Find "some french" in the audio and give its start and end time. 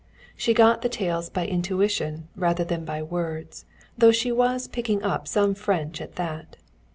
5.27-6.01